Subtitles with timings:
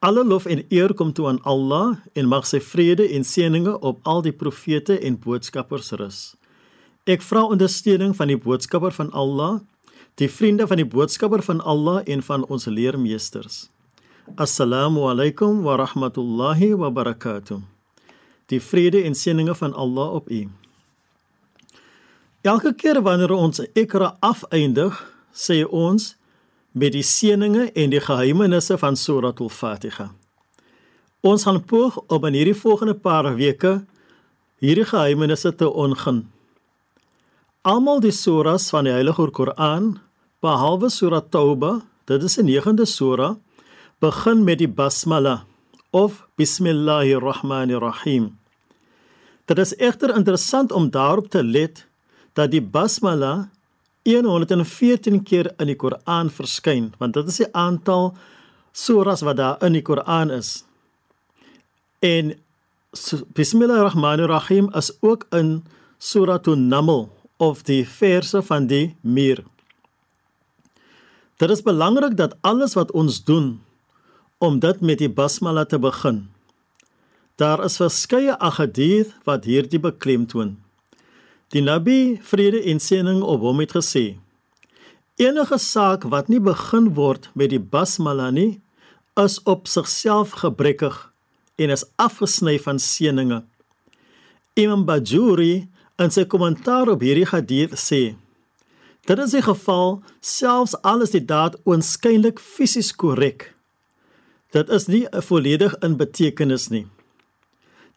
[0.00, 4.00] Alle lof en eer kom toe aan Allah en mag sy vrede en seëninge op
[4.08, 6.20] al die profete en boodskappers rus.
[7.04, 9.60] Ek vra ondersteuning van die boodskapper van Allah,
[10.16, 13.68] die vriende van die boodskapper van Allah en van ons leermeesters.
[14.36, 17.60] Assalamu alaykum wa rahmatullahi wa barakatuh
[18.50, 20.48] die vrede en seëninge van Allah op u.
[22.42, 24.94] Elke keer wanneer ons 'n Ikra afeindig,
[25.32, 26.16] sê ons
[26.72, 30.10] met die seëninge en die geheimenisse van Suratul Fatiha.
[31.20, 33.80] Ons gaan poog om in hierdie volgende paar weke
[34.62, 36.30] hierdie geheimenisse te ongun.
[37.62, 39.98] Almal die suras van die Heilige Koran,
[40.40, 43.36] behalwe Surah Tauba, dit is 'n 9de sura,
[44.00, 45.44] begin met die basmala
[45.90, 48.38] of bismillahirrahmanirrahim.
[49.44, 51.86] Dit is egter interessant om daarop te let
[52.32, 53.50] dat die basmala
[54.02, 58.14] 114 keer in die Koran verskyn, want dit is die aantal
[58.72, 60.64] suras wat daar in die Koran is.
[62.00, 62.34] En
[63.36, 65.64] Bismillahirrahmanirrahim is ook in
[65.98, 69.44] Suratul Naml of die verse van die muur.
[71.36, 73.60] Dit is belangrik dat alles wat ons doen
[74.38, 76.26] om dit met die basmala te begin.
[77.40, 80.56] Daar is verskeie ahadith wat hierdie beklemtoon.
[81.50, 84.04] Die Nabi vrede en seëning op hom het gesê:
[85.18, 88.60] Enige saak wat nie begin word met die basmala nie,
[89.18, 90.94] is op sigself gebrekkig
[91.58, 93.40] en is afgesny van seëninge.
[94.54, 95.66] Imam Bajuri
[95.98, 98.14] in sy kommentaar op hierdie hadith sê:
[99.10, 103.50] Dit is die geval selfs al is die daad oënskynlik fisies korrek.
[104.54, 106.86] Dit is nie volledig in betekenis nie.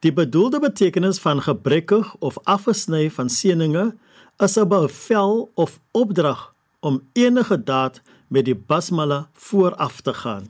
[0.04, 3.96] Die bedoelde betekenis van gebrekkig of afgesny van seëninge
[4.36, 10.46] is 'n bevel of opdrag om enige daad met die basmala vooraf te gaan.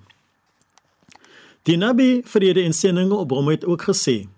[1.63, 4.29] Die Nabi vrede en seëninge op hom het ook gesê: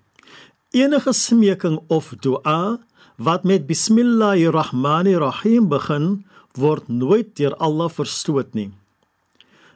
[0.70, 2.78] Enige smeking of dua
[3.16, 8.70] wat met bismillahirrahmanirrahim begin, word nooit deur Allah verstoot nie.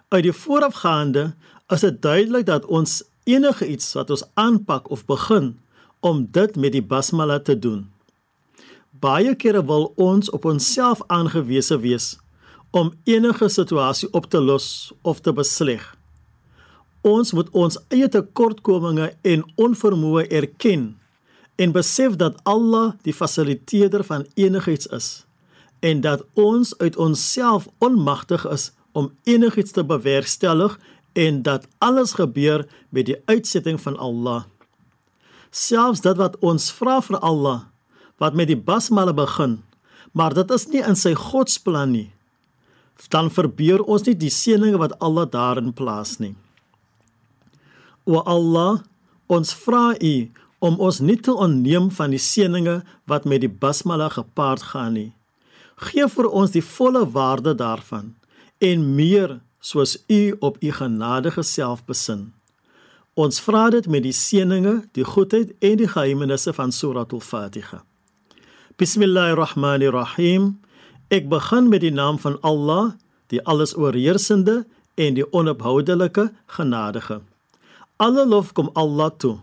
[0.09, 1.35] Uit die voorafgaande
[1.69, 5.59] is dit duidelik dat ons enige iets wat ons aanpak of begin
[6.01, 7.91] om dit met die basmala te doen.
[8.91, 12.19] Baie kere wil ons op onsself aangewese wees
[12.71, 15.83] om enige situasie op te los of te besleg.
[17.01, 20.91] Ons moet ons eie tekortkominge en onvermoë erken
[21.61, 25.09] en besef dat Allah die fasiliteerder van enigiets is
[25.81, 30.77] en dat ons uit onsself onmagtig is om enigiets te bewerkstellig
[31.13, 34.45] en dat alles gebeur met die uitsetting van Allah.
[35.51, 37.67] Selfs dit wat ons vra vir Allah
[38.21, 39.63] wat met die basmale begin,
[40.13, 42.11] maar dit is nie in sy godsplan nie.
[43.09, 46.35] Dan verbeur ons nie die seëninge wat Allah daarin plaas nie.
[48.05, 48.83] O Allah,
[49.33, 50.15] ons vra U
[50.61, 55.11] om ons nie te onneem van die seëninge wat met die basmala gepaard gaan nie.
[55.81, 58.13] Geef vir ons die volle waarde daarvan
[58.61, 62.33] en meer soos U op U genadige self besin.
[63.15, 67.83] Ons vra dit met die seëninge, die goedheid en die geheimenisse van Suratul Fatiha.
[68.81, 70.55] Bismillahirrahmanirrahim.
[71.13, 72.95] Ek begin met die naam van Allah,
[73.29, 77.21] die alles oorheersende en die onophoudelike genadige.
[78.01, 79.37] Alle lof kom Allah toe,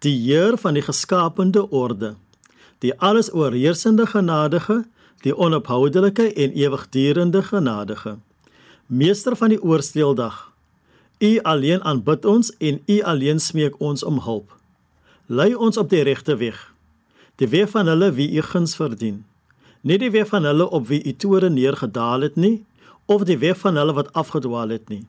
[0.00, 2.14] die Heer van die geskapende orde,
[2.80, 4.84] die alles oorheersende genadige,
[5.22, 8.16] die onophoudelike en ewigdurende genadige.
[8.92, 10.52] Meester van die oorsteeldag.
[11.18, 14.50] U alleen aanbid ons en U alleen smeek ons om hulp.
[15.26, 16.58] Lei ons op die regte weg.
[17.40, 19.22] Die weg van hulle wie U guns verdien.
[19.80, 22.66] Nie die weg van hulle op wie U toore neergedaal het nie,
[23.08, 25.06] of die weg van hulle wat afgedwaal het nie.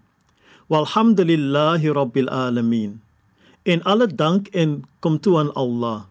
[0.71, 3.01] Walhamdulillahi rabbil alamin.
[3.67, 6.05] En alle dank en kom toe aan Allah.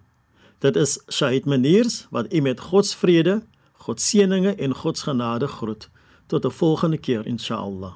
[0.60, 3.40] Dit is Shahid Maniers wat u met God se vrede,
[3.72, 5.88] God se seëninge en God se genade groet.
[6.32, 7.92] Tot de volgende keer, inshallah.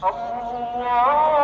[0.00, 1.39] Allah.